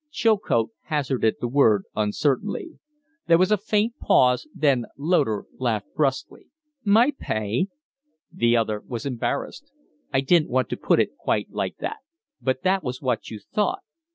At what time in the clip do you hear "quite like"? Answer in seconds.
11.17-11.77